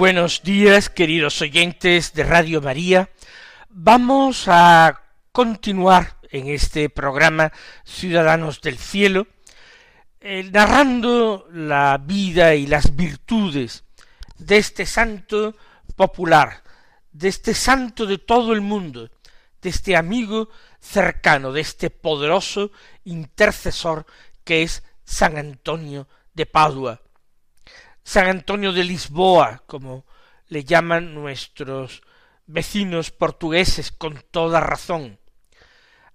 [0.00, 3.10] Buenos días, queridos oyentes de Radio María.
[3.68, 4.98] Vamos a
[5.30, 7.52] continuar en este programa
[7.84, 9.26] Ciudadanos del Cielo,
[10.22, 13.84] eh, narrando la vida y las virtudes
[14.38, 15.54] de este santo
[15.96, 16.62] popular,
[17.12, 19.10] de este santo de todo el mundo,
[19.60, 20.48] de este amigo
[20.80, 22.72] cercano, de este poderoso
[23.04, 24.06] intercesor
[24.44, 27.02] que es San Antonio de Padua
[28.02, 30.06] San Antonio de Lisboa, como
[30.48, 32.02] le llaman nuestros
[32.46, 35.18] vecinos portugueses con toda razón,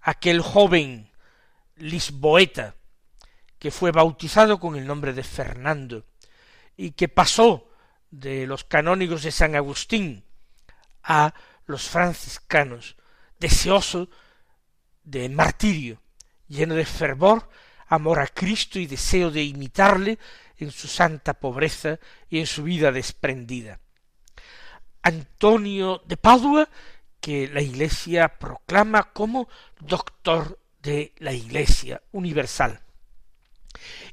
[0.02, 1.10] aquel joven
[1.78, 2.76] lisboeta
[3.60, 6.06] que fue bautizado con el nombre de Fernando
[6.78, 7.70] y que pasó
[8.12, 10.26] de los canónigos de San Agustín
[11.04, 11.34] a
[11.66, 12.96] los franciscanos,
[13.40, 14.10] deseoso
[15.04, 16.02] de martirio,
[16.48, 17.50] lleno de fervor,
[17.88, 20.20] amor a Cristo y deseo de imitarle
[20.58, 23.80] en su santa pobreza y en su vida desprendida.
[25.02, 26.70] Antonio de Padua,
[27.20, 29.48] que la Iglesia proclama como
[29.80, 32.82] doctor de la Iglesia universal.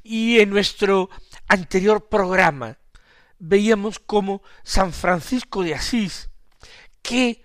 [0.03, 1.09] Y en nuestro
[1.47, 2.77] anterior programa
[3.39, 6.29] veíamos como San Francisco de Asís,
[7.01, 7.43] que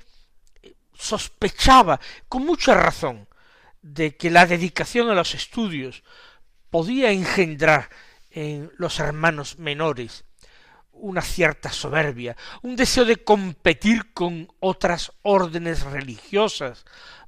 [0.94, 3.28] sospechaba con mucha razón
[3.82, 6.02] de que la dedicación a los estudios
[6.70, 7.88] podía engendrar
[8.30, 10.24] en los hermanos menores
[11.00, 16.84] una cierta soberbia, un deseo de competir con otras órdenes religiosas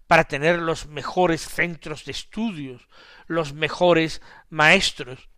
[0.06, 2.88] para tener los mejores centros de estudios,
[3.26, 5.28] los mejores maestros.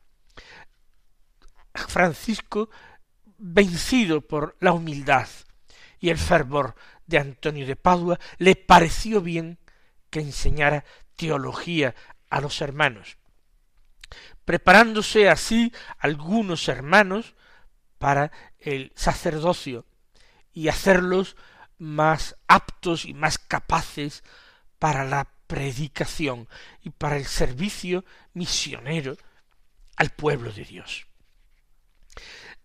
[1.75, 2.71] Francisco,
[3.37, 5.29] vencido por la humildad
[6.01, 6.75] y el fervor
[7.07, 9.59] de Antonio de Padua, le pareció bien
[10.11, 10.85] que enseñara
[11.17, 11.95] teología
[12.31, 13.19] a los hermanos
[14.45, 17.35] preparándose así algunos hermanos
[17.99, 19.87] para el sacerdocio
[20.53, 21.37] y hacerlos
[21.79, 24.23] más aptos y más capaces
[24.79, 26.49] para la predicación
[26.83, 28.05] y para el servicio
[28.35, 29.17] misionero
[29.97, 31.07] al pueblo de Dios.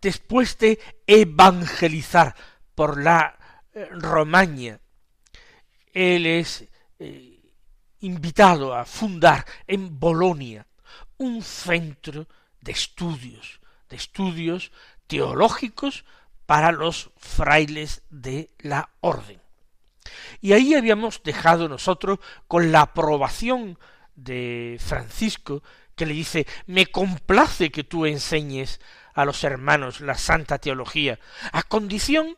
[0.01, 2.35] Después de evangelizar
[2.75, 3.37] por la
[3.73, 4.79] eh, Romaña,
[5.93, 6.65] él es
[6.99, 7.53] eh,
[7.99, 10.65] invitado a fundar en Bolonia
[11.17, 12.27] un centro
[12.61, 14.71] de estudios, de estudios
[15.07, 16.05] teológicos
[16.45, 19.41] para los frailes de la orden.
[20.41, 23.77] Y ahí habíamos dejado nosotros con la aprobación
[24.15, 25.63] de Francisco,
[25.95, 28.79] que le dice me complace que tú enseñes
[29.13, 31.19] a los hermanos la santa teología,
[31.51, 32.37] a condición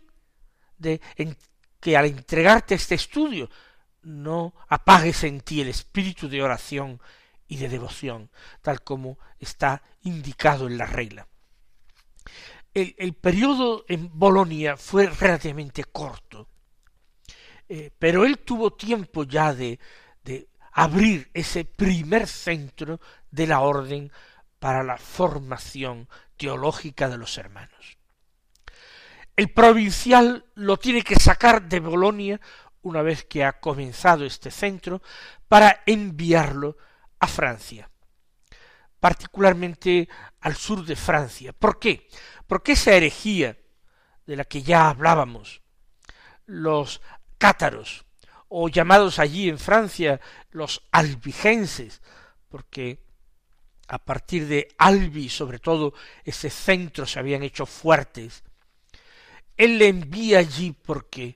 [0.77, 1.01] de
[1.79, 3.49] que al entregarte este estudio
[4.01, 7.01] no apagues en ti el espíritu de oración
[7.49, 8.29] y de devoción,
[8.61, 11.27] tal como está indicado en la regla.
[12.73, 16.47] El, el periodo en Bolonia fue relativamente corto,
[17.67, 19.79] eh, pero él tuvo tiempo ya de,
[20.23, 24.11] de abrir ese primer centro de la orden
[24.59, 26.07] para la formación
[26.37, 27.97] teológica de los hermanos.
[29.35, 32.39] El provincial lo tiene que sacar de Bolonia
[32.81, 35.01] una vez que ha comenzado este centro
[35.47, 36.77] para enviarlo
[37.19, 37.89] a Francia,
[38.99, 40.07] particularmente
[40.41, 41.53] al sur de Francia.
[41.53, 42.07] ¿Por qué?
[42.47, 43.57] Porque esa herejía
[44.25, 45.61] de la que ya hablábamos,
[46.45, 47.01] los
[47.37, 48.05] cátaros,
[48.49, 50.19] o llamados allí en Francia
[50.51, 52.01] los albigenses,
[52.49, 52.99] porque
[53.87, 55.93] a partir de Albi, sobre todo,
[56.23, 58.43] ese centro se habían hecho fuertes.
[59.57, 61.35] Él le envía allí porque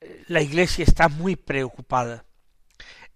[0.00, 2.24] eh, la iglesia está muy preocupada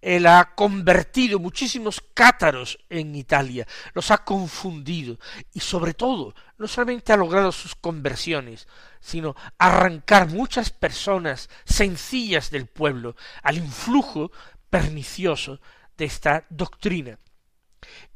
[0.05, 3.65] él ha convertido muchísimos cátaros en Italia,
[3.95, 5.17] los ha confundido
[5.51, 8.67] y sobre todo no solamente ha logrado sus conversiones,
[8.99, 14.31] sino arrancar muchas personas sencillas del pueblo al influjo
[14.69, 15.59] pernicioso
[15.97, 17.17] de esta doctrina,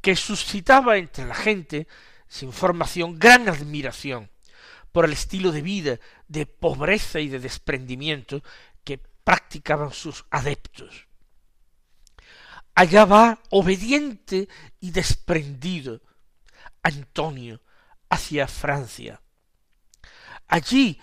[0.00, 1.88] que suscitaba entre la gente
[2.28, 4.30] sin formación gran admiración
[4.92, 5.98] por el estilo de vida
[6.28, 8.44] de pobreza y de desprendimiento
[8.84, 11.09] que practicaban sus adeptos
[12.74, 14.48] allá va obediente
[14.80, 16.00] y desprendido
[16.82, 17.60] Antonio
[18.08, 19.20] hacia Francia.
[20.48, 21.00] Allí,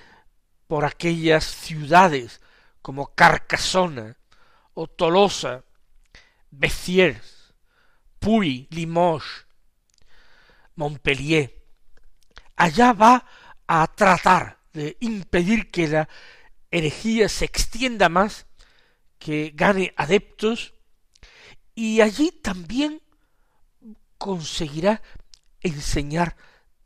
[0.67, 2.41] por aquellas ciudades
[2.81, 4.17] como Carcassona
[4.73, 5.63] o Tolosa,
[6.51, 7.53] Béziers,
[8.19, 9.45] Puy, Limoges,
[10.75, 11.53] Montpellier,
[12.55, 13.25] allá va
[13.67, 16.09] a tratar de impedir que la
[16.71, 18.45] herejía se extienda más,
[19.17, 20.73] que gane adeptos,
[21.77, 23.03] y allí también
[24.17, 25.03] conseguirá
[25.61, 26.35] enseñar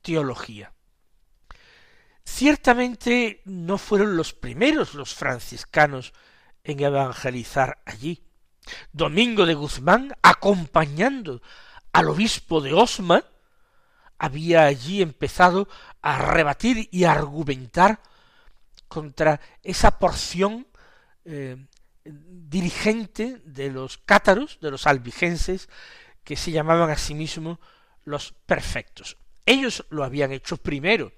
[0.02, 0.74] teología.
[2.26, 6.12] Ciertamente no fueron los primeros los franciscanos
[6.66, 8.22] en evangelizar allí.
[8.92, 11.42] Domingo de Guzmán, acompañando
[11.94, 13.24] al obispo de Osma,
[14.18, 15.70] había allí empezado
[16.02, 18.02] a rebatir y a argumentar
[18.90, 20.68] contra esa porción
[21.24, 21.66] eh,
[22.04, 25.70] dirigente de los cátaros, de los albigenses,
[26.24, 27.60] que se llamaban a sí mismos
[28.04, 29.18] los perfectos.
[29.46, 31.12] Ellos lo habían hecho primero.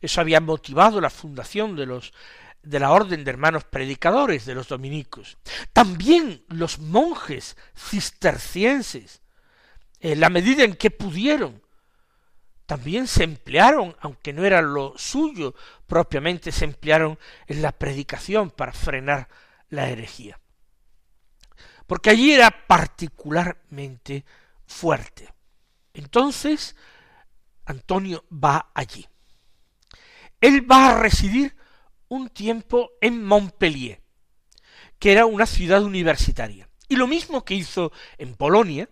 [0.00, 2.12] Eso había motivado la fundación de los
[2.62, 5.38] de la orden de hermanos predicadores de los dominicos.
[5.72, 9.22] También los monjes cistercienses,
[10.00, 11.62] en la medida en que pudieron,
[12.66, 15.54] también se emplearon, aunque no era lo suyo
[15.86, 19.28] propiamente, se emplearon en la predicación para frenar
[19.68, 20.40] la herejía.
[21.86, 24.24] Porque allí era particularmente
[24.66, 25.32] fuerte.
[25.94, 26.76] Entonces,
[27.64, 29.06] Antonio va allí.
[30.40, 31.56] Él va a residir
[32.08, 34.02] un tiempo en Montpellier,
[34.98, 36.68] que era una ciudad universitaria.
[36.88, 38.88] Y lo mismo que hizo en Polonia,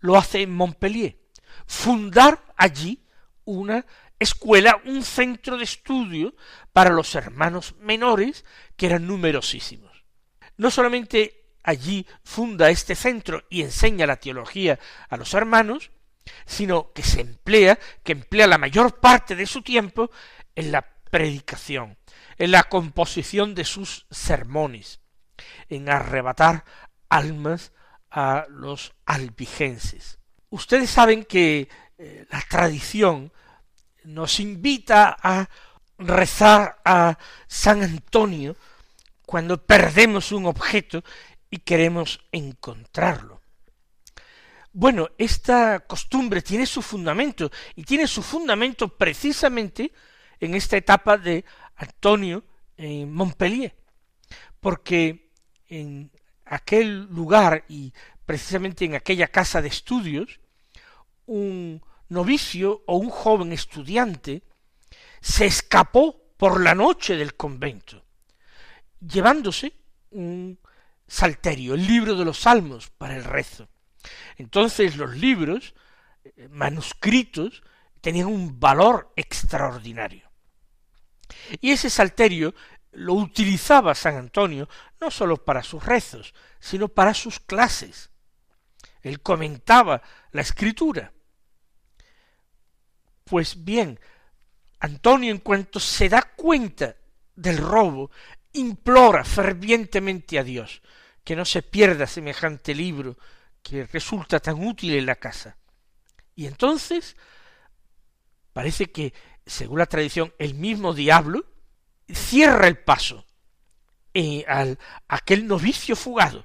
[0.00, 1.18] lo hace en Montpellier
[1.66, 3.04] fundar allí
[3.44, 3.84] una
[4.18, 6.34] escuela, un centro de estudio
[6.72, 8.44] para los hermanos menores,
[8.76, 9.87] que eran numerosísimos.
[10.58, 14.78] No solamente allí funda este centro y enseña la teología
[15.08, 15.90] a los hermanos,
[16.46, 20.10] sino que se emplea, que emplea la mayor parte de su tiempo
[20.54, 21.96] en la predicación,
[22.36, 25.00] en la composición de sus sermones,
[25.68, 26.64] en arrebatar
[27.08, 27.72] almas
[28.10, 30.18] a los albigenses.
[30.50, 31.68] Ustedes saben que
[31.98, 33.32] eh, la tradición
[34.04, 35.48] nos invita a
[35.98, 38.56] rezar a San Antonio
[39.28, 41.04] cuando perdemos un objeto
[41.50, 43.42] y queremos encontrarlo.
[44.72, 49.92] Bueno, esta costumbre tiene su fundamento y tiene su fundamento precisamente
[50.40, 51.44] en esta etapa de
[51.76, 52.42] Antonio
[52.78, 53.76] en Montpellier,
[54.60, 55.30] porque
[55.68, 56.10] en
[56.46, 57.92] aquel lugar y
[58.24, 60.40] precisamente en aquella casa de estudios,
[61.26, 64.42] un novicio o un joven estudiante
[65.20, 68.07] se escapó por la noche del convento,
[69.00, 69.72] llevándose
[70.10, 70.58] un
[71.06, 73.68] salterio, el libro de los salmos para el rezo.
[74.36, 75.74] Entonces los libros
[76.24, 77.62] eh, manuscritos
[78.00, 80.30] tenían un valor extraordinario.
[81.60, 82.54] Y ese salterio
[82.92, 84.68] lo utilizaba San Antonio
[85.00, 88.10] no sólo para sus rezos, sino para sus clases.
[89.02, 90.02] Él comentaba
[90.32, 91.12] la escritura.
[93.24, 94.00] Pues bien,
[94.80, 96.96] Antonio en cuanto se da cuenta
[97.34, 98.10] del robo,
[98.52, 100.82] implora fervientemente a Dios
[101.24, 103.18] que no se pierda semejante libro
[103.62, 105.56] que resulta tan útil en la casa.
[106.34, 107.16] Y entonces
[108.52, 109.12] parece que,
[109.44, 111.44] según la tradición, el mismo diablo
[112.08, 113.26] cierra el paso
[114.14, 114.78] eh, al
[115.08, 116.44] aquel novicio fugado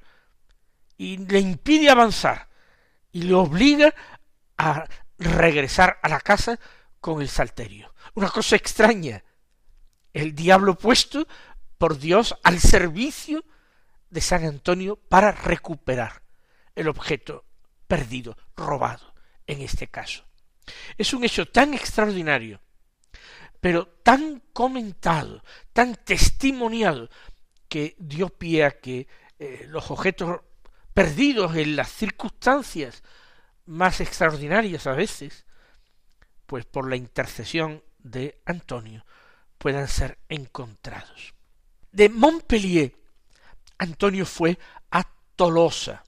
[0.98, 2.50] y le impide avanzar
[3.12, 3.94] y le obliga
[4.58, 4.86] a
[5.18, 6.60] regresar a la casa
[7.00, 7.94] con el salterio.
[8.16, 9.24] Una cosa extraña.
[10.14, 11.28] El diablo puesto
[11.84, 13.44] por Dios al servicio
[14.10, 16.24] de San Antonio para recuperar
[16.76, 17.44] el objeto
[17.88, 19.14] perdido, robado,
[19.48, 20.24] en este caso.
[20.98, 22.62] Es un hecho tan extraordinario,
[23.60, 27.10] pero tan comentado, tan testimoniado,
[27.68, 30.40] que dio pie a que eh, los objetos
[30.94, 33.04] perdidos en las circunstancias
[33.66, 35.46] más extraordinarias a veces,
[36.46, 39.06] pues por la intercesión de Antonio
[39.58, 41.34] puedan ser encontrados.
[41.94, 42.92] De Montpellier,
[43.78, 44.58] Antonio fue
[44.90, 45.04] a
[45.36, 46.04] Tolosa,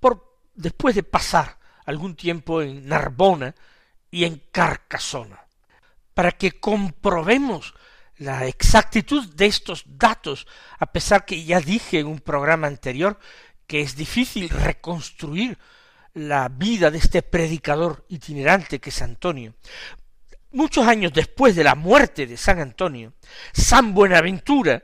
[0.00, 1.56] por, después de pasar
[1.86, 3.54] algún tiempo en Narbona
[4.10, 5.46] y en Carcasona,
[6.14, 7.74] para que comprobemos
[8.18, 10.48] la exactitud de estos datos,
[10.80, 13.16] a pesar que ya dije en un programa anterior
[13.68, 15.56] que es difícil reconstruir
[16.14, 19.54] la vida de este predicador itinerante que es Antonio.
[20.50, 23.12] Muchos años después de la muerte de San Antonio,
[23.52, 24.82] San Buenaventura,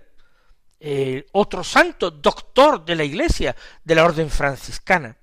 [1.32, 5.16] otro santo, doctor de la iglesia de la orden franciscana,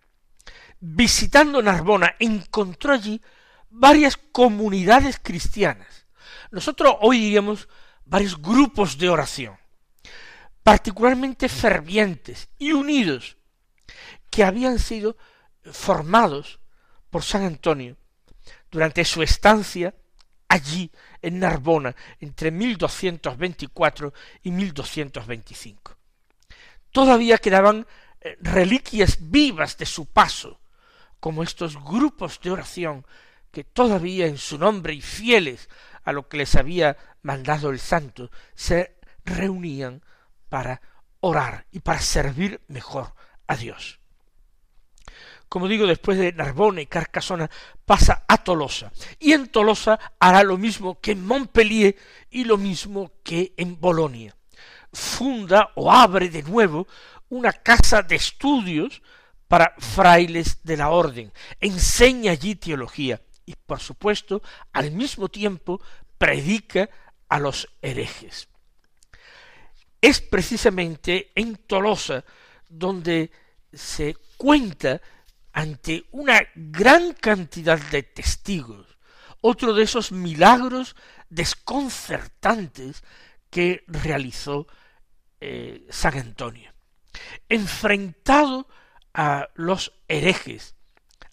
[0.80, 3.22] visitando Narbona, encontró allí
[3.70, 6.06] varias comunidades cristianas.
[6.52, 7.68] Nosotros hoy diríamos
[8.06, 9.58] varios grupos de oración,
[10.64, 13.38] particularmente fervientes y unidos,
[14.30, 15.16] que habían sido
[15.72, 16.60] formados
[17.10, 17.96] por San Antonio
[18.72, 19.94] durante su estancia
[20.54, 25.98] allí en Narbona entre 1224 y 1225.
[26.92, 27.88] Todavía quedaban
[28.22, 30.60] eh, reliquias vivas de su paso,
[31.20, 33.04] como estos grupos de oración
[33.52, 35.70] que todavía en su nombre y fieles
[36.04, 40.04] a lo que les había mandado el santo, se reunían
[40.50, 40.82] para
[41.20, 43.16] orar y para servir mejor
[43.48, 44.03] a Dios.
[45.54, 47.48] Como digo, después de Narbona y Carcasona
[47.86, 48.92] pasa a Tolosa.
[49.20, 51.96] Y en Tolosa hará lo mismo que en Montpellier
[52.32, 54.36] y lo mismo que en Bolonia.
[54.92, 56.88] Funda o abre de nuevo
[57.30, 59.04] una casa de estudios
[59.48, 64.42] para frailes de la orden, enseña allí teología y por supuesto
[64.72, 65.80] al mismo tiempo
[66.18, 66.90] predica
[67.30, 68.50] a los herejes.
[70.02, 72.26] Es precisamente en Tolosa
[72.68, 73.30] donde
[73.72, 75.00] se cuenta
[75.54, 78.94] ante una gran cantidad de testigos
[79.46, 80.96] otro de esos milagros
[81.30, 83.04] desconcertantes
[83.50, 84.68] que realizó
[85.42, 86.72] eh, San Antonio.
[87.50, 88.68] Enfrentado
[89.14, 90.76] a los herejes,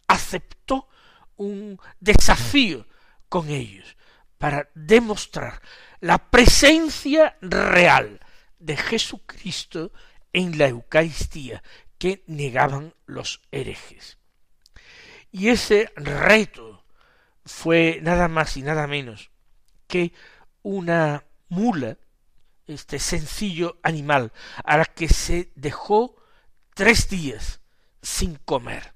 [0.09, 0.89] aceptó
[1.37, 2.87] un desafío
[3.29, 3.97] con ellos
[4.39, 5.63] para demostrar
[6.01, 8.19] la presencia real
[8.59, 9.93] de Jesucristo
[10.33, 11.63] en la Eucaristía
[12.01, 14.17] que negaban los herejes.
[15.31, 16.83] Y ese reto
[17.45, 19.31] fue nada más y nada menos
[19.87, 20.15] que
[20.63, 21.99] una mula,
[22.67, 24.33] este sencillo animal,
[24.65, 26.17] a la que se dejó
[26.75, 27.61] tres días
[28.01, 28.95] sin comer.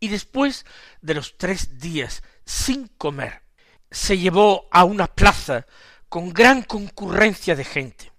[0.00, 0.64] Y después
[1.02, 3.42] de los tres días sin comer,
[3.90, 5.66] se llevó a una plaza
[6.08, 8.13] con gran concurrencia de gente.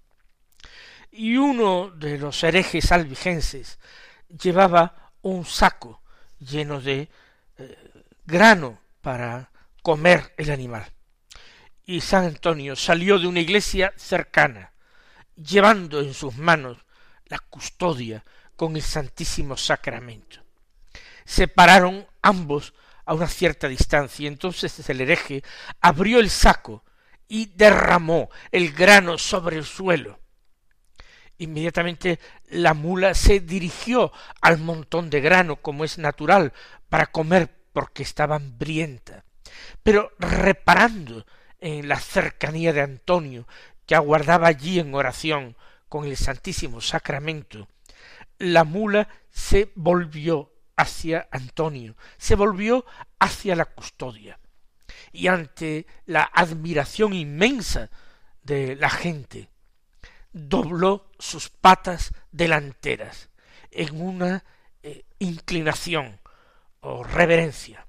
[1.18, 3.80] Y uno de los herejes albigenses
[4.28, 6.02] llevaba un saco
[6.40, 7.10] lleno de
[7.58, 9.50] eh, grano para
[9.82, 10.86] comer el animal.
[11.86, 14.74] Y San Antonio salió de una iglesia cercana,
[15.38, 16.80] llevando en sus manos
[17.28, 18.26] la custodia
[18.58, 20.44] con el Santísimo Sacramento.
[21.24, 22.74] Se pararon ambos
[23.06, 25.44] a una cierta distancia, y entonces el hereje
[25.80, 26.84] abrió el saco
[27.30, 30.20] y derramó el grano sobre el suelo.
[31.38, 34.12] Inmediatamente la mula se dirigió
[34.42, 36.54] al montón de grano, como es natural,
[36.90, 39.26] para comer porque estaba hambrienta.
[39.84, 41.26] Pero reparando
[41.60, 43.48] en la cercanía de Antonio,
[43.86, 45.58] que aguardaba allí en oración
[45.90, 47.68] con el Santísimo Sacramento,
[48.38, 52.86] la mula se volvió hacia Antonio, se volvió
[53.20, 54.40] hacia la custodia.
[55.12, 57.90] Y ante la admiración inmensa
[58.44, 59.50] de la gente,
[60.36, 63.30] dobló sus patas delanteras
[63.72, 64.44] en una
[64.84, 66.20] eh, inclinación
[66.82, 67.88] o reverencia.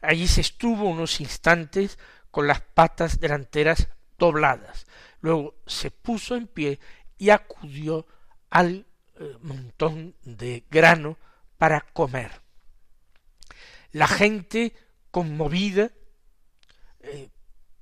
[0.00, 1.98] Allí se estuvo unos instantes
[2.30, 4.86] con las patas delanteras dobladas.
[5.20, 6.80] Luego se puso en pie
[7.18, 8.06] y acudió
[8.48, 8.86] al
[9.20, 11.18] eh, montón de grano
[11.58, 12.40] para comer.
[13.92, 14.72] La gente
[15.10, 15.90] conmovida
[17.00, 17.28] eh,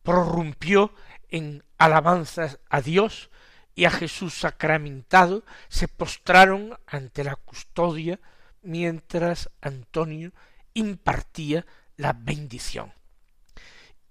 [0.03, 0.93] prorrumpió
[1.29, 3.31] en alabanzas a Dios
[3.77, 8.19] y a Jesús sacramentado, se postraron ante la custodia
[8.63, 10.33] mientras Antonio
[10.73, 11.67] impartía
[11.97, 12.95] la bendición.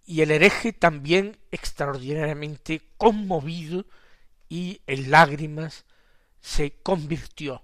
[0.05, 3.87] Y el hereje también extraordinariamente conmovido
[4.47, 5.85] y en lágrimas
[6.39, 7.63] se convirtió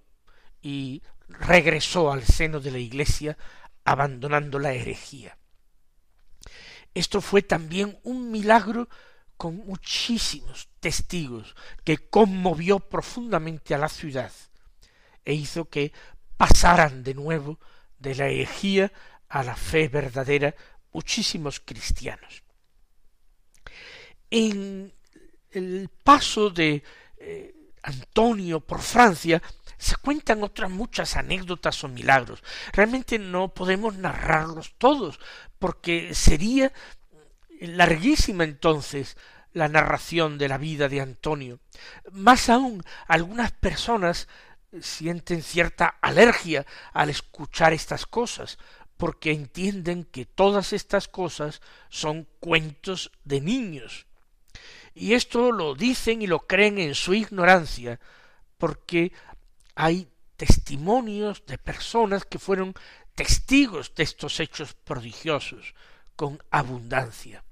[0.60, 3.38] y regresó al seno de la Iglesia
[3.86, 5.38] abandonando la herejía.
[6.96, 8.90] Esto fue también un milagro
[9.42, 14.32] con muchísimos testigos que conmovió profundamente a la ciudad
[15.26, 15.92] e hizo que
[16.38, 17.60] pasaran de nuevo
[17.98, 18.94] de la herejía
[19.30, 20.54] a la fe verdadera
[20.94, 22.44] muchísimos cristianos.
[24.30, 24.94] En
[25.50, 26.84] el paso de
[27.18, 29.42] eh, Antonio por Francia,
[29.76, 32.44] se cuentan otras muchas anécdotas o milagros.
[32.74, 35.20] Realmente no podemos narrarlos todos,
[35.58, 36.72] porque sería
[37.68, 39.18] larguísima entonces
[39.54, 41.60] la narración de la vida de Antonio.
[42.12, 44.28] Más aún, algunas personas
[44.80, 48.58] sienten cierta alergia al escuchar estas cosas,
[48.98, 54.06] porque entienden que todas estas cosas son cuentos de niños.
[54.94, 58.00] Y esto lo dicen y lo creen en su ignorancia,
[58.58, 59.12] porque
[59.76, 62.74] hay testimonios de personas que fueron
[63.16, 65.74] testigos de estos hechos prodigiosos
[66.16, 67.44] con abundancia.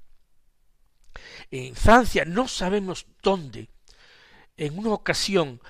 [1.51, 3.69] En Francia, no sabemos dónde,
[4.57, 5.61] en una ocasión,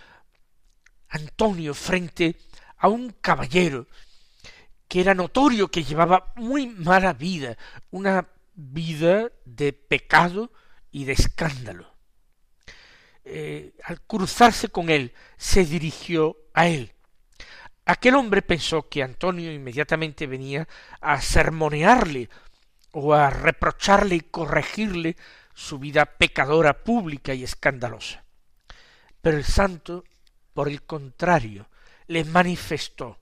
[1.10, 2.36] Antonio frente
[2.78, 3.88] a un caballero
[4.88, 7.58] que era notorio que llevaba muy mala vida,
[7.92, 10.52] una vida de pecado
[10.92, 11.94] y de escándalo.
[13.24, 16.94] Eh, al cruzarse con él, se dirigió a él.
[17.86, 20.68] Aquel hombre pensó que Antonio inmediatamente venía
[21.02, 22.30] a sermonearle
[22.92, 25.16] o a reprocharle y corregirle
[25.60, 28.24] su vida pecadora pública y escandalosa.
[29.22, 30.06] Pero el santo,
[30.54, 31.68] por el contrario,
[32.08, 33.20] le manifestó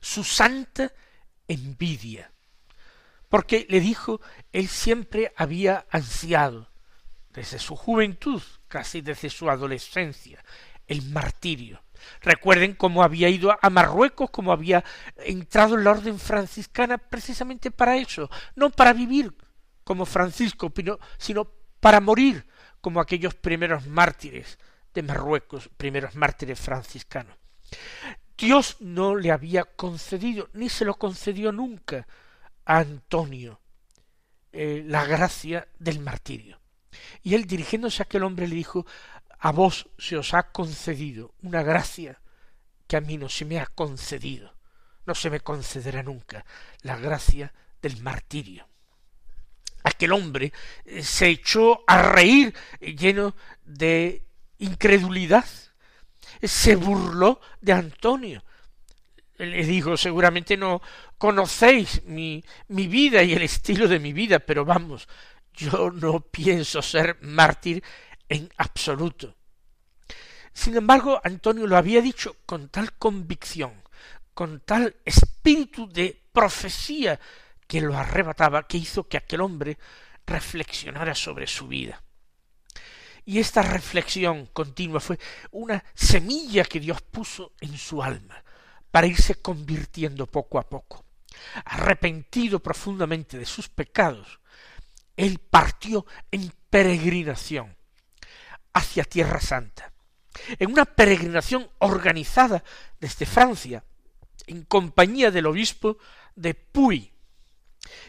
[0.00, 0.92] su santa
[1.48, 2.30] envidia,
[3.30, 4.20] porque le dijo,
[4.52, 6.68] él siempre había ansiado,
[7.30, 10.44] desde su juventud, casi desde su adolescencia,
[10.86, 11.82] el martirio.
[12.20, 14.84] Recuerden cómo había ido a Marruecos, cómo había
[15.16, 19.34] entrado en la orden franciscana precisamente para eso, no para vivir
[19.84, 20.72] como Francisco,
[21.18, 21.50] sino
[21.80, 22.46] para morir
[22.80, 24.58] como aquellos primeros mártires
[24.92, 27.36] de Marruecos, primeros mártires franciscanos.
[28.36, 32.06] Dios no le había concedido, ni se lo concedió nunca
[32.64, 33.60] a Antonio,
[34.52, 36.60] eh, la gracia del martirio.
[37.22, 38.86] Y él dirigiéndose a aquel hombre le dijo,
[39.38, 42.20] a vos se os ha concedido una gracia
[42.86, 44.54] que a mí no se me ha concedido,
[45.06, 46.44] no se me concederá nunca,
[46.82, 48.68] la gracia del martirio.
[49.84, 50.52] Aquel hombre
[50.84, 54.24] eh, se echó a reír lleno de
[54.58, 55.44] incredulidad,
[56.42, 58.42] se burló de Antonio.
[59.36, 60.80] Le dijo, seguramente no
[61.18, 65.08] conocéis mi, mi vida y el estilo de mi vida, pero vamos,
[65.52, 67.82] yo no pienso ser mártir
[68.28, 69.36] en absoluto.
[70.52, 73.82] Sin embargo, Antonio lo había dicho con tal convicción,
[74.32, 77.18] con tal espíritu de profecía
[77.66, 79.78] que lo arrebataba, que hizo que aquel hombre
[80.26, 82.02] reflexionara sobre su vida.
[83.26, 85.18] Y esta reflexión continua fue
[85.50, 88.42] una semilla que Dios puso en su alma
[88.90, 91.04] para irse convirtiendo poco a poco.
[91.64, 94.40] Arrepentido profundamente de sus pecados,
[95.16, 97.76] él partió en peregrinación
[98.72, 99.92] hacia Tierra Santa,
[100.58, 102.62] en una peregrinación organizada
[103.00, 103.84] desde Francia,
[104.46, 105.96] en compañía del obispo
[106.34, 107.13] de Puy.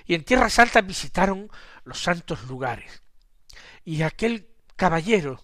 [0.05, 1.49] Y en Tierra Santa visitaron
[1.83, 3.03] los santos lugares.
[3.83, 5.43] Y aquel caballero,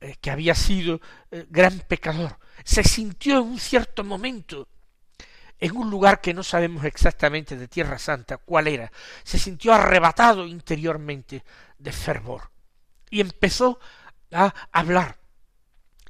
[0.00, 4.68] eh, que había sido eh, gran pecador, se sintió en un cierto momento
[5.60, 10.46] en un lugar que no sabemos exactamente de Tierra Santa cuál era, se sintió arrebatado
[10.46, 11.44] interiormente
[11.78, 12.50] de fervor
[13.08, 13.78] y empezó
[14.32, 15.23] a hablar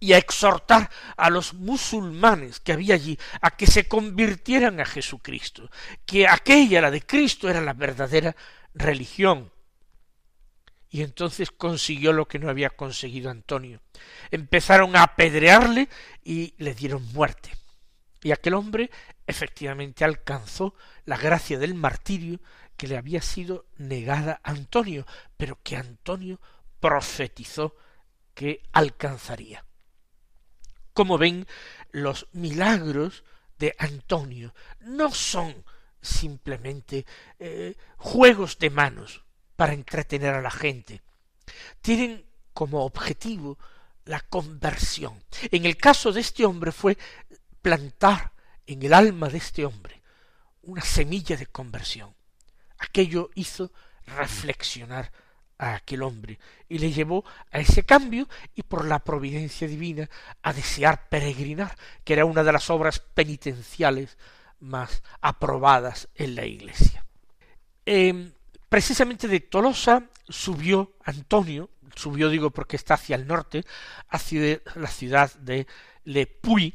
[0.04, 5.70] y a exhortar a los musulmanes que había allí a que se convirtieran a Jesucristo,
[6.04, 8.36] que aquella, la de Cristo, era la verdadera
[8.74, 9.50] religión,
[10.90, 13.80] y entonces consiguió lo que no había conseguido Antonio.
[14.30, 15.88] Empezaron a apedrearle
[16.22, 17.50] y le dieron muerte.
[18.22, 18.90] Y aquel hombre
[19.26, 20.74] efectivamente alcanzó
[21.06, 22.40] la gracia del martirio
[22.76, 25.06] que le había sido negada a Antonio,
[25.38, 26.40] pero que Antonio
[26.78, 27.74] profetizó
[28.34, 29.64] que alcanzaría.
[30.94, 31.46] Como ven,
[31.92, 33.24] los milagros
[33.58, 35.64] de Antonio no son
[36.00, 37.04] simplemente
[37.38, 39.24] eh, juegos de manos,
[39.56, 41.02] para entretener a la gente.
[41.80, 43.58] Tienen como objetivo
[44.04, 45.22] la conversión.
[45.50, 46.98] En el caso de este hombre fue
[47.62, 48.32] plantar
[48.66, 50.02] en el alma de este hombre
[50.62, 52.14] una semilla de conversión.
[52.78, 53.72] Aquello hizo
[54.06, 55.12] reflexionar
[55.58, 56.38] a aquel hombre
[56.68, 60.08] y le llevó a ese cambio y por la providencia divina
[60.42, 64.18] a desear peregrinar, que era una de las obras penitenciales
[64.60, 67.04] más aprobadas en la Iglesia.
[67.86, 68.32] Em,
[68.74, 73.64] Precisamente de Tolosa subió Antonio, subió digo porque está hacia el norte,
[74.08, 75.68] hacia la ciudad de
[76.02, 76.74] Le Puy,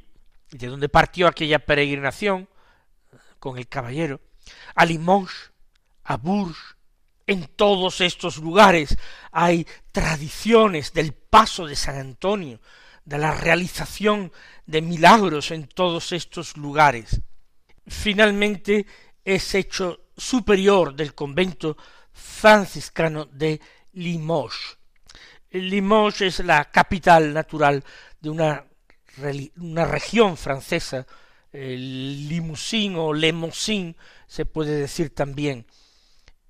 [0.49, 2.47] de donde partió aquella peregrinación
[3.37, 4.21] con el caballero,
[4.75, 5.51] a Limoges,
[6.05, 6.77] a Bourges,
[7.29, 8.97] en todos estos lugares
[9.31, 12.59] hay tradiciones del paso de San Antonio,
[13.05, 14.31] de la realización
[14.65, 17.21] de milagros en todos estos lugares.
[17.85, 18.87] Finalmente
[19.23, 21.77] es hecho superior del convento
[22.11, 23.61] franciscano de
[23.93, 24.77] Limoges.
[25.51, 27.83] Limoges es la capital natural
[28.19, 28.65] de una,
[29.85, 31.05] región francesa,
[31.51, 35.67] Limousin o Lemousin se puede decir también.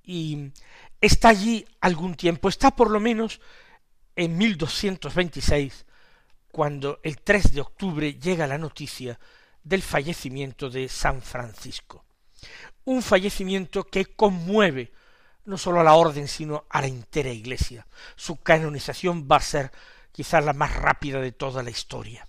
[0.02, 0.52] Y
[1.00, 3.40] está allí algún tiempo, está por lo menos
[4.16, 5.86] en 1226,
[6.50, 9.18] cuando el 3 de octubre llega la noticia
[9.62, 12.04] del fallecimiento de San Francisco.
[12.84, 14.92] Un fallecimiento que conmueve
[15.44, 17.86] no solo a la orden, sino a la entera iglesia.
[18.16, 19.70] Su canonización va a ser
[20.12, 22.26] quizás la más rápida de toda la historia.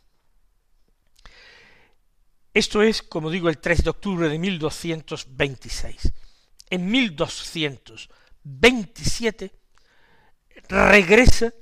[2.54, 6.12] Esto es, como digo, el 3 de octubre de 1226.
[6.70, 6.90] En
[8.44, 9.52] 1227
[10.70, 11.54] regresa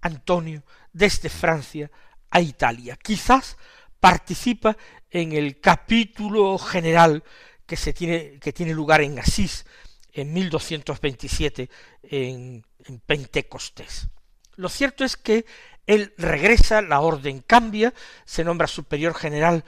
[0.00, 1.90] Antonio desde Francia
[2.30, 2.96] a Italia.
[2.96, 3.56] Quizás
[3.98, 4.76] participa
[5.10, 7.22] en el capítulo general
[7.66, 9.64] que se tiene que tiene lugar en Asís
[10.12, 11.70] en 1227
[12.02, 14.08] en, en Pentecostés.
[14.56, 15.46] Lo cierto es que
[15.86, 19.64] él regresa, la orden cambia, se nombra superior general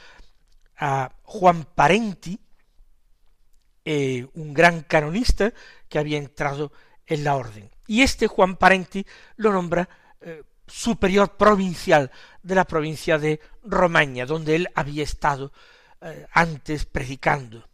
[0.76, 2.38] a Juan Parenti,
[3.84, 5.52] eh, un gran canonista
[5.88, 6.72] que había entrado
[7.06, 7.70] en la orden.
[7.86, 9.04] Y este Juan Parenti
[9.36, 9.88] lo nombra
[10.20, 12.10] eh, superior provincial
[12.42, 15.52] de la provincia de Romaña, donde él había estado
[16.00, 17.68] eh, antes predicando.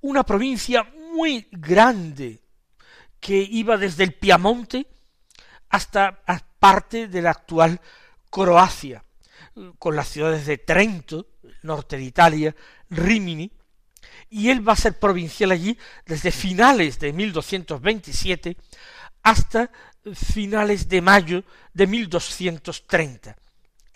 [0.00, 0.82] Una provincia
[1.14, 2.42] muy grande
[3.20, 4.86] que iba desde el Piamonte
[5.70, 6.22] hasta
[6.58, 7.80] parte de la actual
[8.30, 9.04] Croacia,
[9.78, 11.28] con las ciudades de Trento,
[11.62, 12.56] norte de Italia,
[12.90, 13.50] Rimini,
[14.30, 18.56] y él va a ser provincial allí desde finales de 1227
[19.22, 19.70] hasta
[20.14, 23.36] finales de mayo de 1230,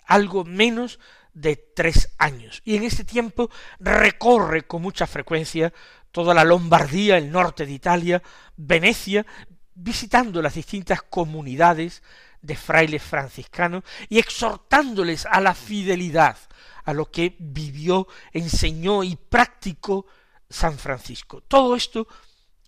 [0.05, 0.99] algo menos
[1.33, 2.61] de tres años.
[2.65, 5.71] Y en ese tiempo recorre con mucha frecuencia
[6.11, 8.23] toda la Lombardía, el norte de Italia,
[8.57, 9.25] Venecia,
[9.75, 12.01] visitando las distintas comunidades
[12.41, 16.37] de frailes franciscanos y exhortándoles a la fidelidad
[16.85, 20.07] a lo que vivió, enseñó y practicó
[20.49, 21.41] San Francisco.
[21.41, 22.07] Todo esto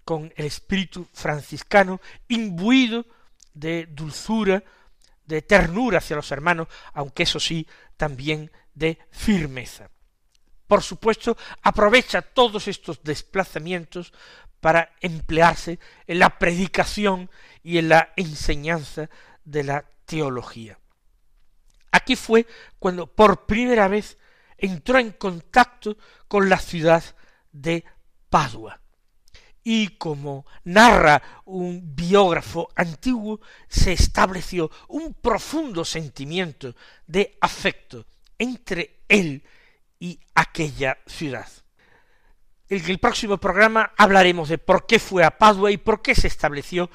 [0.03, 3.05] con el espíritu franciscano imbuido
[3.53, 4.63] de dulzura,
[5.25, 9.89] de ternura hacia los hermanos, aunque eso sí, también de firmeza.
[10.67, 14.13] Por supuesto, aprovecha todos estos desplazamientos
[14.59, 17.29] para emplearse en la predicación
[17.63, 19.09] y en la enseñanza
[19.43, 20.79] de la teología.
[21.91, 22.47] Aquí fue
[22.79, 24.17] cuando por primera vez
[24.57, 27.03] entró en contacto con la ciudad
[27.51, 27.83] de
[28.29, 28.79] Padua.
[29.63, 36.75] Y como narra un biógrafo antiguo, se estableció un profundo sentimiento
[37.05, 38.05] de afecto
[38.39, 39.43] entre él
[39.99, 41.47] y aquella ciudad.
[42.69, 46.27] En el próximo programa hablaremos de por qué fue a Padua y por qué se
[46.27, 46.89] estableció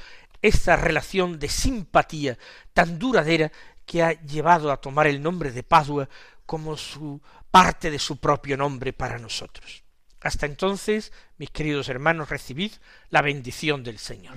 [0.46, 2.38] esta relación de simpatía
[2.72, 3.50] tan duradera
[3.85, 6.09] que ha llevado a tomar el nombre de Padua
[6.44, 9.82] como su parte de su propio nombre para nosotros.
[10.20, 12.72] Hasta entonces, mis queridos hermanos, recibid
[13.11, 14.37] la bendición del Señor.